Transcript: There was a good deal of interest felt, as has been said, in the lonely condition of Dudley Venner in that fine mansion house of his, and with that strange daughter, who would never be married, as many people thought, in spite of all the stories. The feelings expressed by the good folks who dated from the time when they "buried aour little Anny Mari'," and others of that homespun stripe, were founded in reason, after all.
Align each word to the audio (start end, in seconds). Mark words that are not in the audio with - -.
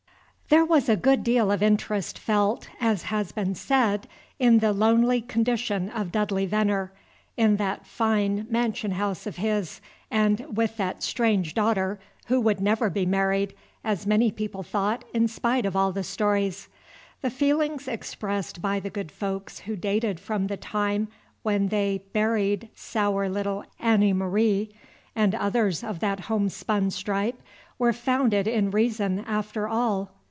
There 0.49 0.65
was 0.65 0.89
a 0.89 0.97
good 0.97 1.23
deal 1.23 1.49
of 1.49 1.63
interest 1.63 2.19
felt, 2.19 2.67
as 2.81 3.03
has 3.03 3.31
been 3.31 3.55
said, 3.55 4.05
in 4.37 4.59
the 4.59 4.73
lonely 4.73 5.21
condition 5.21 5.89
of 5.89 6.11
Dudley 6.11 6.45
Venner 6.45 6.91
in 7.37 7.55
that 7.55 7.87
fine 7.87 8.45
mansion 8.49 8.91
house 8.91 9.25
of 9.25 9.37
his, 9.37 9.79
and 10.09 10.45
with 10.57 10.75
that 10.75 11.03
strange 11.03 11.53
daughter, 11.53 12.01
who 12.27 12.41
would 12.41 12.59
never 12.59 12.89
be 12.89 13.05
married, 13.05 13.55
as 13.81 14.05
many 14.05 14.29
people 14.29 14.61
thought, 14.61 15.05
in 15.13 15.29
spite 15.29 15.65
of 15.65 15.77
all 15.77 15.93
the 15.93 16.03
stories. 16.03 16.67
The 17.21 17.29
feelings 17.29 17.87
expressed 17.87 18.61
by 18.61 18.81
the 18.81 18.89
good 18.89 19.09
folks 19.09 19.59
who 19.59 19.77
dated 19.77 20.19
from 20.19 20.47
the 20.47 20.57
time 20.57 21.07
when 21.43 21.69
they 21.69 21.99
"buried 22.11 22.67
aour 22.75 23.29
little 23.29 23.63
Anny 23.79 24.11
Mari'," 24.11 24.69
and 25.15 25.33
others 25.33 25.81
of 25.81 26.01
that 26.01 26.19
homespun 26.19 26.89
stripe, 26.91 27.41
were 27.79 27.93
founded 27.93 28.49
in 28.49 28.69
reason, 28.69 29.19
after 29.21 29.69
all. 29.69 30.11